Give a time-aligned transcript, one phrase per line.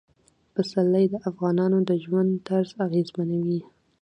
[0.53, 3.61] پسرلی د افغانانو د ژوند طرز اغېزمنوي.